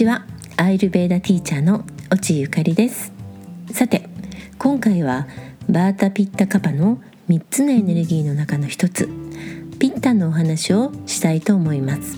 [0.00, 0.24] ちは。
[0.56, 3.12] アイルベーダティーチャーの越智ゆかりです。
[3.70, 4.08] さて
[4.58, 5.26] 今回は
[5.68, 9.10] バータピッタカパの3つのエネルギーの中の一つ
[9.78, 12.16] ピッタのお話をしたいと思います。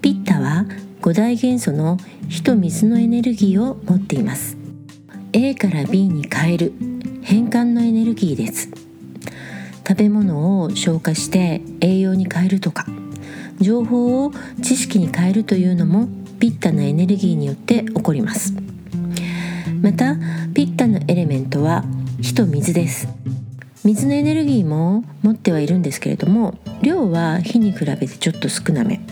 [0.00, 0.64] ピッタは
[1.00, 1.96] 五大元素の
[2.28, 4.56] 火と水のエネルギーを持っています。
[5.32, 6.72] A から B に変える
[7.22, 8.70] 変換のエネルギーです。
[9.88, 12.86] 食べ物を消化して栄養に変えるとか
[13.60, 14.32] 情報を
[14.62, 16.08] 知識に変えるというのも
[16.40, 18.54] ピッタのエネルギーによって起こります。
[19.82, 20.16] また
[20.54, 21.84] ピッタのエレメントは
[22.22, 23.08] 火と水です。
[23.84, 29.02] 水のエネルギーも持ってはいるんですけれども量は火に比べてちょっと少なめ。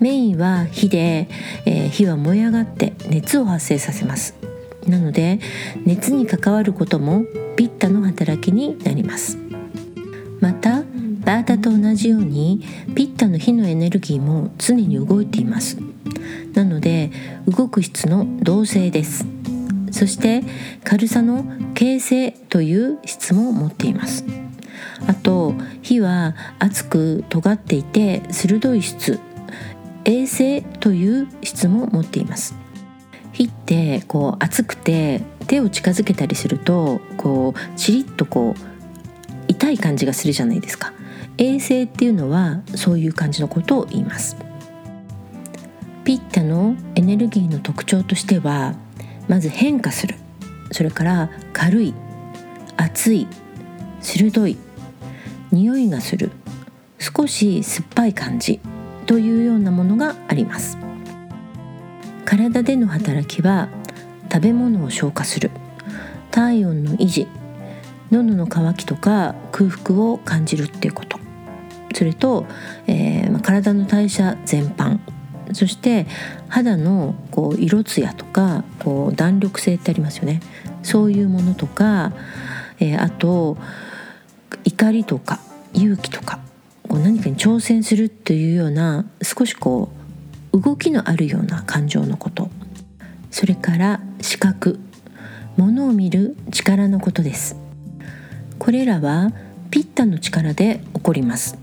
[0.00, 1.28] メインは火で、
[1.64, 4.34] えー、火は燃え上がって熱を発生させます。
[4.86, 5.40] なので
[5.86, 7.24] 熱に関わることも
[7.56, 9.38] ピッタの働きになります。
[10.40, 10.82] また
[11.24, 12.62] バータと同じように
[12.94, 15.93] ピッタの火のエネルギーも常に動いています。
[16.54, 17.10] なので
[17.46, 19.26] 動く質の動性です。
[19.90, 20.42] そして
[20.82, 24.24] 軽さの形成という質も持っています。
[25.06, 29.20] あと火は熱く尖っていて鋭い質。
[30.04, 32.54] 衛生という質も持っています。
[33.32, 38.60] 火ってこう熱くて手を近づけたりするとこうチリッとこう
[39.48, 40.92] 痛い感じがするじゃないですか。
[41.38, 44.36] 衛生っていうのはそういう感じのことを言います。
[46.04, 48.74] ピッタのエネルギーの特徴としては
[49.26, 50.16] まず変化する。
[50.70, 51.94] それから軽い
[52.76, 53.26] 熱い
[54.00, 54.58] 鋭い
[55.50, 56.30] 匂いがする。
[56.98, 58.60] 少し酸っぱい感じ
[59.06, 60.76] というようなものがあります。
[62.24, 63.68] 体での働きは
[64.30, 65.50] 食べ物を消化する。
[66.30, 67.26] 体温の維持。
[68.10, 71.18] 喉の渇きとか空腹を感じるっていうこと。
[71.94, 72.44] それと、
[72.86, 74.98] えー、体の代謝全般。
[75.54, 76.06] そして
[76.48, 80.40] 肌のこう色艶とかこう弾力性ってありますよね。
[80.82, 82.12] そういうものとか、
[82.80, 83.56] えー、あと
[84.64, 85.40] 怒りとか
[85.72, 86.40] 勇気とか
[86.88, 89.90] こう何かに挑戦するというような少しこ
[90.52, 92.50] う動きのあるような感情のこと。
[93.30, 94.78] それから視覚。
[95.56, 97.56] 物を見る力のことです。
[98.58, 99.32] これらは
[99.70, 101.58] ピッタの力で起こります。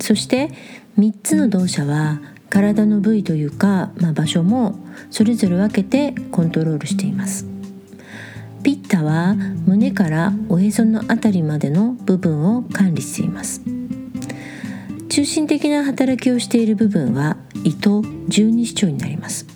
[0.00, 0.50] そして
[0.98, 2.20] 3つの動作は
[2.50, 4.78] 体の部位というか、まあ、場所も
[5.10, 7.46] それぞれ分けてコントロールしています。
[8.62, 9.34] ピッタは
[9.66, 13.62] 胸からおへそのあたりまでの部分を管理しています。
[15.08, 19.46] 中心的な働きをしている部分は胃と十二指腸になります。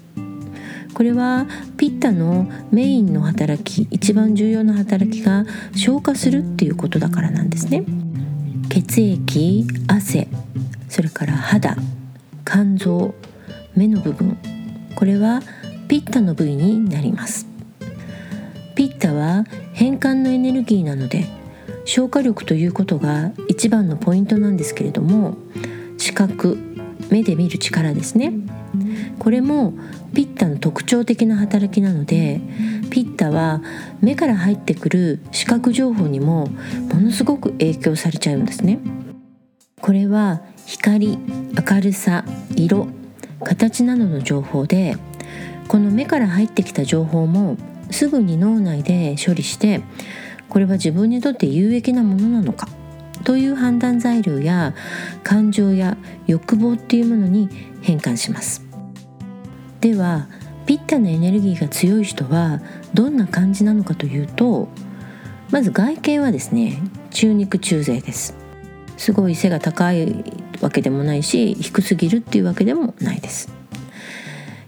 [0.95, 5.45] これはピッタのメインの働き一番重要な働きが
[5.75, 7.85] 消化するっていうことだからなんですね。
[8.69, 10.29] 血液汗
[10.89, 11.77] それから肌
[12.55, 13.17] 肝臓
[13.75, 14.39] 目の部分。
[14.95, 15.43] これは
[15.89, 17.49] ピッタの部位になります。
[18.77, 21.25] ピッタは変換のエネルギーなので
[21.85, 25.37] 消化力ということが一番のポイントなんですけれども
[25.99, 26.57] 視覚
[27.11, 28.33] 目で見る力ですね。
[29.19, 29.75] これも
[30.15, 32.41] ピッタの特徴的な働きなので
[32.89, 33.63] ピッタは
[34.01, 36.47] 目から入ってくる視覚情報にも
[36.93, 38.79] ものすごく影響されちゃうんですね。
[39.81, 41.19] これは光
[41.57, 42.25] 明るさ
[42.57, 42.89] 色
[43.43, 44.97] 形などの情報で
[45.69, 47.57] この目から入ってきた情報も
[47.91, 49.83] すぐに脳内で処理して
[50.49, 52.69] これは自分にとって有益なものなのか
[53.25, 54.75] という判断材料や
[55.23, 57.49] 感情や欲望っていうものに
[57.83, 58.63] 変換します。
[59.81, 60.29] では
[60.67, 62.61] ピッタのエネルギーが強い人は
[62.95, 64.69] どんな感じなのかというと
[65.51, 68.35] まず外見はですね中肉中背です。
[68.97, 73.53] すごい背が高いわけでもないし低すぎるっていうわけでもないです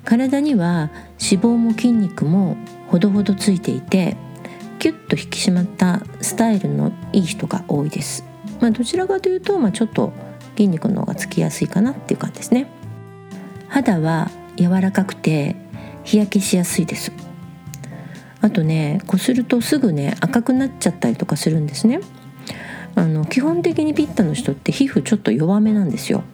[0.04, 0.90] 体には
[1.20, 2.56] 脂肪も筋肉も
[2.88, 4.16] ほどほどついていて
[4.78, 8.24] キュッと引き締まったスタイルのいい人が多いです。
[8.60, 10.12] まあ、どちらかというと、まあ、ちょっと
[10.50, 12.68] 筋肉の方がつきやすいかなっていう感じですね。
[13.68, 15.56] 肌は柔らかくて
[16.04, 17.12] 日焼けしやすいです。
[18.40, 22.00] あとねこするとすぐね赤くなっちゃったりとかするんですね。
[22.96, 26.24] あの基本的にピッタの人って皮膚ちょっと弱めなんですよ。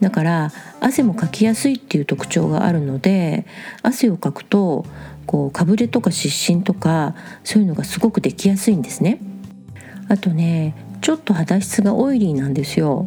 [0.00, 3.46] だから汗もかきやすいっていう特徴があるので
[3.82, 4.84] 汗をかくと
[5.26, 7.14] こうかぶれとか湿疹とか
[7.44, 9.20] そういうのがすごくできやすいんですね。
[10.08, 13.06] あとねちょっと肌質がオイリーなんですよ。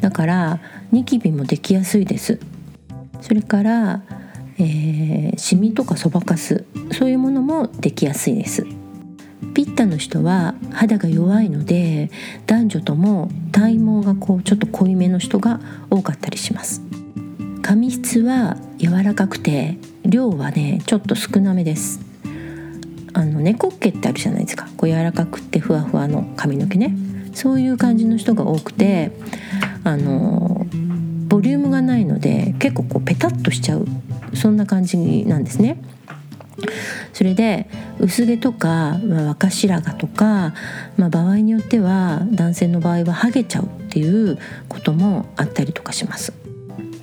[0.00, 0.60] だから
[0.92, 2.38] ニキビもできやすいです。
[3.20, 4.02] それから、
[4.58, 6.64] えー、シミとかそばかす。
[6.92, 8.64] そういうものもできやすいです。
[9.54, 12.10] ピッタの人は肌が弱いので
[12.46, 15.60] 男女とも体毛がこうちょっと濃いめの人が
[15.90, 16.82] 多かったりします。
[17.62, 22.00] 髪質は柔らかくて量はねちょっと少なめです。
[23.12, 24.68] あの猫っ毛ってあるじゃないですか。
[24.76, 26.94] こう柔らかくてふわふわの髪の毛ね。
[27.32, 29.10] そういう感じの人が多くて
[29.84, 30.66] あの
[31.28, 33.86] ボリュームがないので結構こうペタッとしちゃう。
[34.34, 35.78] そんな感じなんですね。
[37.12, 37.68] それで
[37.98, 40.54] 薄毛とか、まあ、若白髪とか、
[40.96, 44.38] まあ、場合によっては男性の場合はハゲちゃうっていう
[44.68, 46.32] こともあったりとかします。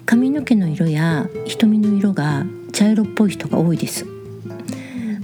[0.05, 4.05] 髪の毛の色や瞳の色が茶色っぽい人が多いです。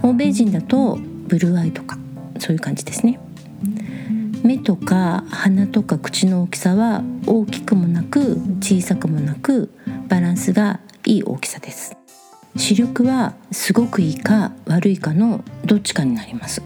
[0.01, 0.97] 欧米人だと
[1.27, 1.97] ブルーアイとか
[2.39, 3.19] そういう感じですね。
[4.43, 9.69] 目とか鼻とか口の大きさは大きくもなく小さくもなく
[10.07, 11.98] バランスがいい大きさです。
[12.55, 16.61] 視力はすごくいいか悪いかのどっちかになります。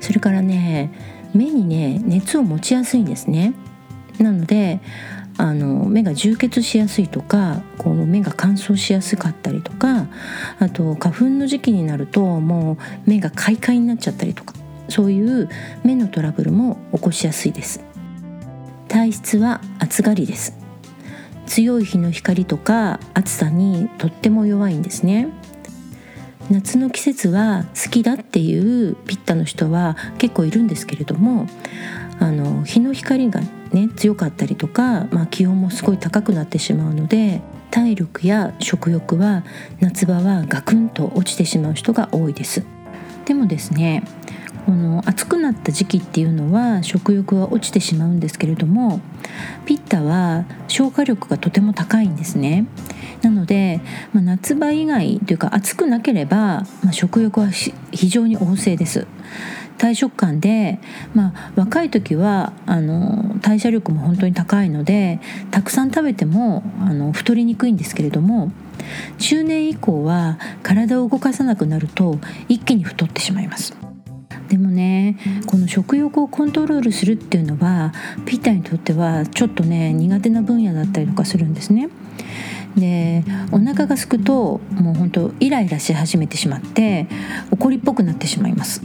[0.00, 0.90] それからね
[1.34, 3.54] 目にね熱を持ちやすいんですね。
[4.18, 4.80] なので
[5.38, 10.06] あの目が充血しやすいとかこう目が乾燥しやすかったりとか
[10.58, 12.76] あと花粉の時期になるとも
[13.06, 14.54] う目が快快になっちゃったりとか
[14.88, 15.48] そういう
[15.84, 17.82] 目のトラブルも起こしやすいです。
[18.88, 20.61] 体質は暑がりです。
[21.52, 25.28] 強い日の光とか暑さにとっても弱いんですね。
[26.50, 31.46] 夏の季節は好きだっていうピッタの人は結構いるんですけれども
[32.20, 39.44] あの日の光がね強かったりとか、まあ、気温もすごい高くなってしまうので体力や食欲は
[39.78, 42.64] 夏場はガクンと落ちてしまう人が多いです。
[43.26, 44.04] でもですね
[44.66, 49.00] この暑くなった時期っていうのは食欲は落ちてしまうんですけれども
[49.66, 52.66] ピッタは消化力がとても高いんですね。
[53.22, 53.80] なので、
[54.12, 57.72] まあ、夏場以外というか暑くなければ、まあ、食欲は非
[58.08, 59.06] 常に旺盛です。
[59.78, 60.78] 大食感で、
[61.14, 65.18] まあ、若い時はあの代謝力も本当に高いので
[65.50, 68.52] たくさん食べてもあの太りにくいんですけれども
[69.18, 72.18] 中年以降は体を動かさなくなると
[72.48, 73.81] 一気に太ってしまいます。
[74.52, 75.16] でもね
[75.46, 77.94] この食欲をコントロールするっていうのは
[78.26, 81.88] ピーターにとってはちょっとね苦手な分野だったりとかするんですね。
[82.76, 87.06] でお腹がすくともうほんとイライラし始めてしまって
[87.50, 88.82] 怒りっぽくなってしまいます。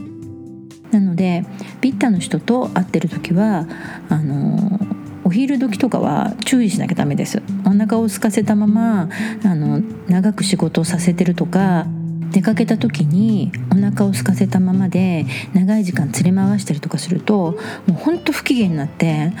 [0.90, 1.44] なので
[1.82, 3.66] ピッタの人と会ってる時は
[4.08, 4.80] あの
[5.24, 9.10] お昼時とかは注意しなきゃダメですお腹を空かせたまま
[9.44, 11.86] あの長く仕事をさせてるとか
[12.32, 17.52] 出かけた時にお腹を空かせたままで長い時間連れ回したりとかすると
[17.86, 19.32] もうほんと不機嫌になって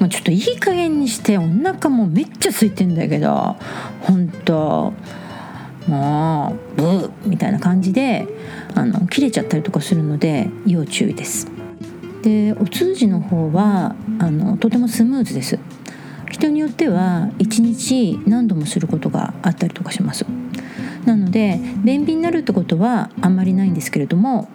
[0.00, 3.56] もうちょっといい加減にしてお腹もめっちゃ空いてんだけど
[4.02, 4.92] ほんと
[5.86, 8.26] もうブーみたいな感じで
[8.74, 11.48] あの切れちゃったりとかするので要注意です。
[12.22, 15.58] でお通じの方はあのとてもスムーズです。
[16.34, 20.26] 人によっては1日何度もすることがあったりとかします。
[21.04, 24.48] なので便秘になるってことはあんまりないんですけれども、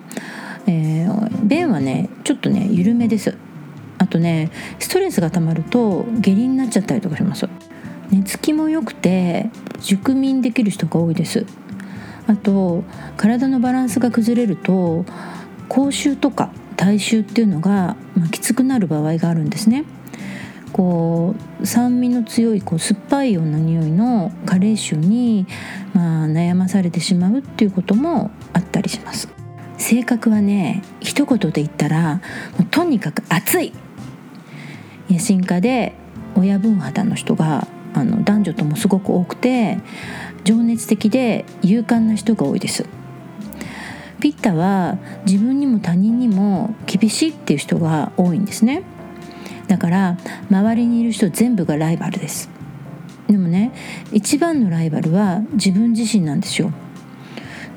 [0.68, 3.38] えー、便はねちょっとね緩めです。
[3.98, 7.48] あとねストレスがたまると下痢になっちゃったりとかします。
[8.10, 9.50] 寝つきも良くて
[9.80, 11.46] 熟眠できる人が多いです。
[12.28, 12.84] あと
[13.16, 15.06] 体のバランスが崩れると
[15.70, 19.86] 口臭とか体臭っていうのが、まあ、きつくなる場合があるんですね。
[20.80, 25.46] こう酸味の強いこう酸っぱいような匂いの加齢臭に、
[25.94, 29.28] まあ、悩まされてしまうっていうこともあったりします。
[29.78, 32.22] 性格はね一言で言ったら
[32.72, 33.74] とにかく熱い。
[35.10, 35.96] 野心家で
[36.36, 39.80] 親分肌の人があの男女ともすごく多くて
[40.46, 42.86] 情熱的で勇敢な人が多いです。
[44.22, 48.84] ピッタは自分にも他人にも厳しいっていう人が多いんですね。
[49.70, 50.18] だから
[50.50, 52.50] 周りにいる人全部がライバルです。
[53.28, 53.72] でもね
[54.12, 56.74] 一番のライバルは自分自身なんですよ。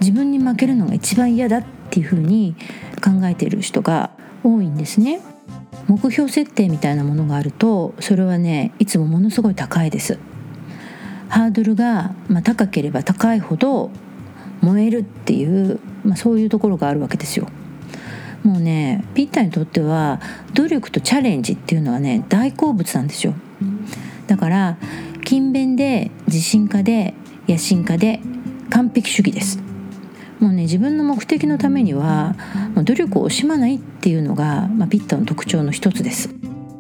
[0.01, 2.57] 自分に負けるのが一番嫌だっていうふうに
[3.05, 4.11] 考えている人が
[4.43, 5.21] 多いんですね。
[5.87, 10.19] 目標設定みたいなものがあるとそれはねいつもものすごい高いです。
[11.29, 13.91] ハードルが、まあ、高ければ高いほど
[14.63, 17.49] 燃えるっていう、まあ、そういうところがあるわけですよ。
[18.43, 20.21] もうねピッタにとっては
[20.55, 23.35] 努力とチャレンジっていうのはね大好物なんですよ。
[24.27, 24.77] だから
[25.25, 27.15] 勤勉で自信家で
[27.49, 28.21] 野心家で
[28.71, 29.61] 完璧主義です。
[30.41, 32.35] もうね自分の目的のためには
[32.75, 36.31] 努力を惜しまないっていうのが、まあ、ピッタの特徴の一つです。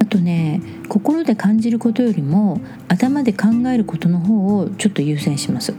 [0.00, 5.74] あとね心で感じることよりも頭で考えることの方をちょっと優先します。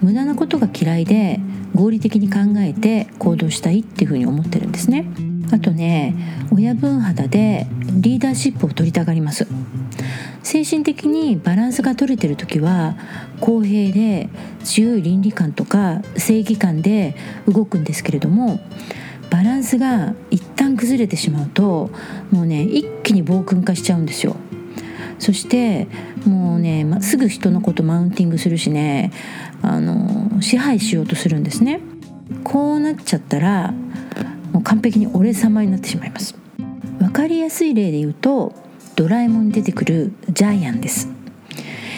[0.00, 1.38] 無駄なことが嫌いで
[1.74, 5.06] 合理的に考えて行動したいっていうふうに思ってるんですね
[5.52, 6.14] あとね
[6.52, 9.46] 親分肌でリーダーシップを取りたがります
[10.42, 12.96] 精神的にバランスが取れてる時は
[13.40, 14.28] 公平で
[14.64, 17.14] 強い倫理観とか正義感で
[17.46, 18.60] 動くんですけれども
[19.30, 21.90] バランスが一旦崩れてしまうと
[22.30, 24.36] もうね一気に暴君化しちゃうんですよ。
[25.20, 25.86] そして
[26.26, 29.12] もうね、ま、すぐ人のことマウンティングするしね
[29.62, 31.80] あの支配しようとするんですね。
[32.44, 33.72] こうなっちゃったら
[34.52, 36.40] もう完璧に俺様になってしまいます。
[37.00, 38.52] わかりやすい例で言うと
[38.94, 41.08] ドラえもんに出てくるジャイアンです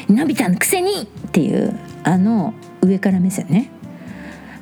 [0.08, 3.70] のび太のくせにっていうあの上から目線ね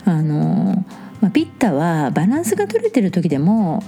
[0.07, 0.85] あの、
[1.21, 3.83] まあ、ピッタはバランスが取れてる時でも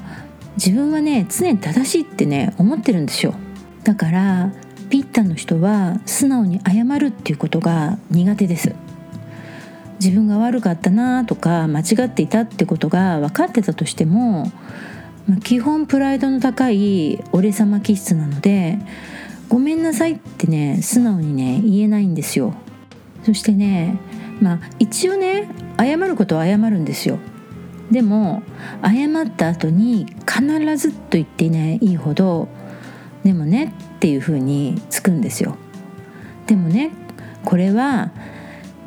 [0.56, 3.34] 自分はね常に正しいってね思ってるんですよ
[3.84, 4.52] だから
[4.90, 8.74] ピッタの人は素直に謝るっていうことが苦手です
[10.02, 14.50] 自分が悪かったなとか間違っていたってことが分かってたとしても
[15.44, 18.80] 基本プライドの高い俺様気質なので
[19.48, 22.54] ごめんなさいってね素直にね言えないんですよ。
[23.22, 24.00] そしてね
[24.40, 27.20] まあ一応ね謝ることは謝るんですよ。
[27.92, 28.42] でも
[28.82, 32.48] 謝った後に必ずと言ってねいいほど
[33.22, 35.56] でもねっていう風につくんですよ。
[36.48, 36.90] でもね
[37.44, 38.10] これは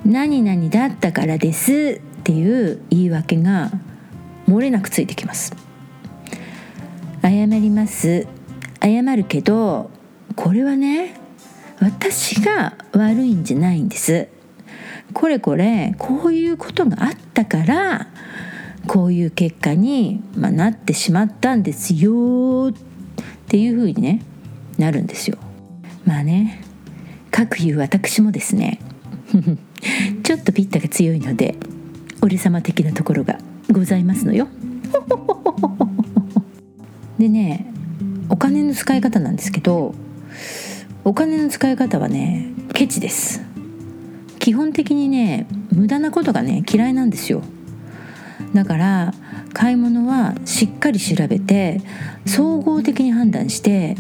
[0.06, 3.72] 何々だったからですっていう言い訳が
[4.48, 5.56] 漏れなくついてきます。
[7.24, 8.28] 謝ります。
[8.84, 9.90] 謝るけど
[10.36, 11.20] これはね
[11.80, 14.28] 私が悪いんじゃないんです。
[15.14, 18.08] これこれこういうことがあったから
[18.86, 22.72] こういう結果に、まあ、なってしまったんですよ。
[22.72, 22.74] っ
[23.48, 24.22] ていうふうにね
[24.78, 25.40] なるんですよ。
[26.06, 26.62] まあね
[27.32, 28.80] かくいう私もですね。
[30.24, 31.56] ちょっとピッタが強いので
[32.22, 33.38] 俺様的なところが
[33.72, 34.48] ございますのよ。
[37.20, 37.72] でね
[38.30, 39.94] お金の使い方なんですけど
[41.04, 43.42] お金の使い方はねケチです。
[44.40, 47.42] 基本的にね無駄なことがね嫌いなんですよ。
[48.54, 49.14] だから
[49.54, 51.82] 買い物はしっかり調べて
[52.26, 53.96] 総合的に判断して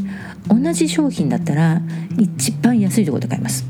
[0.47, 1.81] 同じ商品だったら
[2.17, 3.65] 一番安いところで買います。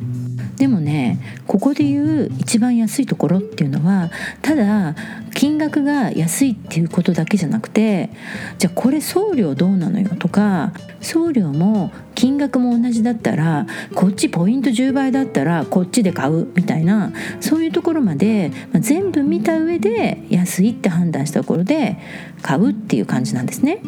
[0.57, 4.09] でもねここでいう一番安いところっていうのは
[4.41, 4.95] ただ
[5.33, 8.09] 金額が安いっていうことだけじゃなくて
[8.57, 10.71] じゃあこれ送料どうなのよとか
[11.01, 21.97] 送料も金額も同じだったらこっちポイント10倍だったらこっちで買うみたいなそういうところまで、まあ、全部見た上で安いって判断したところで
[22.41, 23.81] 買うっていう感じなんですね。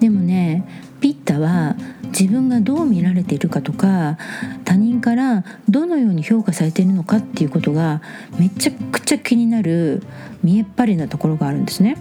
[0.00, 0.64] でもね
[1.00, 1.76] ピッタは
[2.08, 4.18] 自分がどう見られているかとか
[4.64, 8.02] 他人からどのように評価されているのかっていうことが
[8.38, 10.02] めちゃくちゃ気になる
[10.42, 11.96] 見えっ張りなところがあるんですね。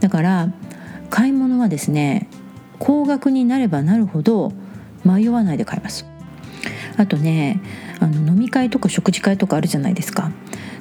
[0.00, 0.52] だから
[1.10, 2.28] 買い物はですね
[2.78, 4.52] 高額になればなるほど
[5.04, 6.06] 迷わないで買います。
[6.96, 7.60] あとね
[8.00, 10.30] あの飲み会とか食事会とかあるじゃないですか。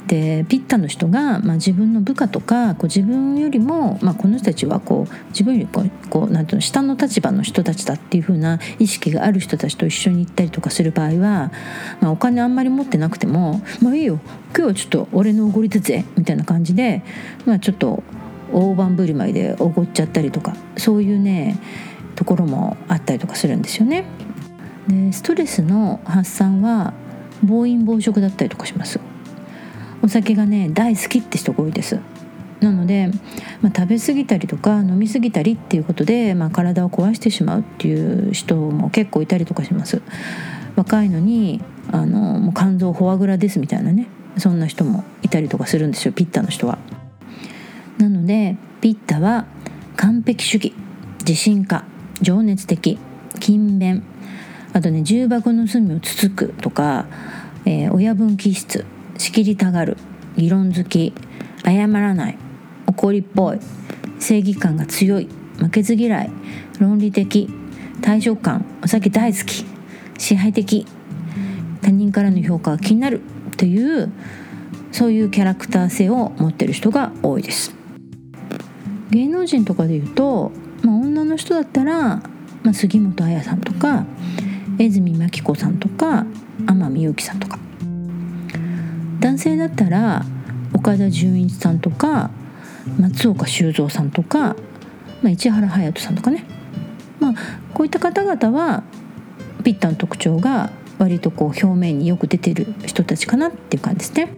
[0.08, 11.52] でピッタの人が、まあ、自分の部下とかこう自分よりも、まあ、この人たちはこう自分よりこうこうなんていうの下の立場の人たちだっていう風な意識がある人たちと一緒に行ったりとかする場合は、
[12.02, 14.20] まあ、お金あんまり持ってなくても「まあいいよ
[14.56, 17.04] 今日はちょっと俺のおごりだぜ」みたいな感じで、
[17.46, 18.04] まあ、ちょっと
[18.54, 21.58] 大盤振る舞いでおごっちゃったりとかそういうね
[22.16, 24.06] ところもあったりとかするんですよね。
[24.88, 26.94] でストレスの発散は
[27.44, 29.00] 暴飲暴食だったりとかします。
[30.06, 32.00] お酒がね大好きって人が多いです。
[32.60, 33.10] なので、
[33.62, 40.04] まあ、食べ過ぎたりとか飲み過ぎたりっていうことで、まあ、体を壊してしまうっていう人も結構いたりとかします。
[40.76, 41.60] 若いのに
[41.92, 44.08] あのもう肝臓フォアグラですみたいなね
[44.38, 46.78] そんな人もいたりとかするんですよピッタの人は。
[47.98, 49.48] なのでピッタは
[49.96, 50.74] 完璧主義
[51.22, 51.84] 自信家
[52.22, 53.00] 情熱的
[53.40, 54.04] 勤勉
[54.72, 57.08] あとね重箱の隅をつつくとか、
[57.66, 58.86] えー、親分気質
[59.18, 59.98] 仕切りたがる
[60.38, 61.14] 議論好き
[61.64, 62.38] 謝らない。
[62.88, 63.60] 怒りっぽい。
[64.20, 65.28] 正義感が強い。
[65.58, 66.30] 負けず嫌い。
[66.80, 67.50] 論理的。
[68.02, 68.66] 対象感。
[68.84, 69.66] お酒大好き
[70.18, 70.86] 支配的。
[71.82, 73.22] 他人からの評価が気になる。
[73.58, 74.12] という
[74.92, 77.74] そういうキャラクター性を持ってる人が多いです。
[79.12, 80.52] 芸能人とかで言うと、
[80.84, 82.22] まあ、女の人だったら、
[82.64, 84.06] まあ、杉本彩さんとか
[84.78, 86.26] 江住真紀子さんとか
[86.68, 87.60] 天海祐希さんとか。
[89.26, 90.24] 男性だったら
[90.72, 92.30] 岡田准一さんとか
[93.00, 94.56] 松岡修造さんとか、
[95.24, 96.46] まあ、市原隼人さんとかね、
[97.20, 97.34] まあ、
[97.74, 98.84] こういった方々は
[99.64, 104.32] ピッタの特徴が割とこう表面によく出てる人たちかなっていう感じですね。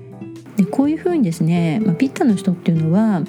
[0.56, 3.24] でこういうふうにですね、まあ、ピッタの人っていうのは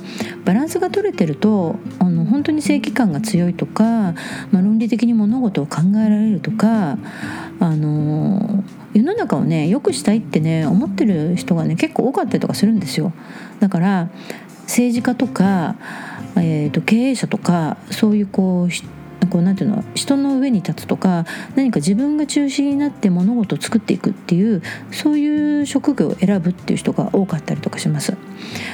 [0.44, 4.14] バランスが取れてるとあの本当に正義感が強いとか、
[4.52, 6.98] まあ、論理的に物事を考えられるとか
[7.58, 8.62] あの
[8.95, 13.12] 世の中をね良くしたいってね思ってる人がね結構多かったりとかするんですよ。
[13.61, 14.09] だから
[14.62, 15.76] 政治家とか、
[16.37, 21.25] えーと、経営者とかそういうこうこうなんていうの人の上に立つとか
[21.57, 28.16] 何か自分が中心になって物事を作っていくっていうそういう職業を選ぶっていう人が多かったりとかします。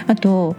[0.06, 0.56] あと,、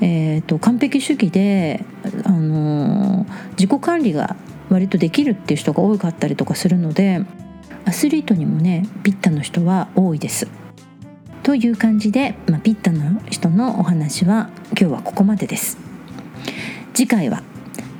[0.00, 1.84] えーと、完璧主義で、
[2.24, 3.26] あの
[3.58, 4.36] 自己管理が
[4.70, 7.22] 割とできるっていう人が多かったりとかするので
[7.84, 10.48] アスリートにもねピッタの人は多いです。
[11.42, 15.78] という感じで、まあ、ピッタの人のお話は今日はここまでです。
[16.94, 17.42] 次回は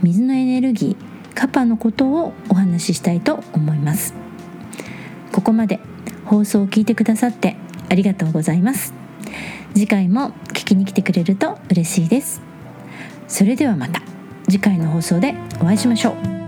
[0.02, 4.14] 水のエネルギーカパのことをお話ししたいと思います
[5.32, 5.80] ここまで
[6.24, 7.56] 放送を聞いてくださって
[7.90, 8.94] ありがとうございます
[9.74, 12.40] 次回も聞きに来てくれると嬉しいです
[13.26, 14.00] それではまた
[14.44, 16.43] 次回の放送でお会いしましょう